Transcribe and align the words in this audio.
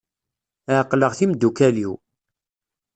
Ɛeqleɣ 0.77 1.11
timeddukal-iw. 1.17 1.93